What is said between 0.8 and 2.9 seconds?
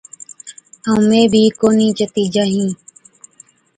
ائُون مين بِي ڪونھِي چتِي جانهِين۔